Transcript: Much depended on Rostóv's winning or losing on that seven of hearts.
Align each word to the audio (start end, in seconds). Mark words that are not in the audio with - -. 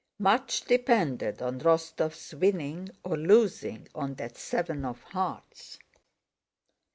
Much 0.17 0.61
depended 0.65 1.43
on 1.43 1.59
Rostóv's 1.59 2.33
winning 2.33 2.89
or 3.03 3.15
losing 3.15 3.87
on 3.93 4.15
that 4.15 4.35
seven 4.35 4.83
of 4.83 5.03
hearts. 5.03 5.77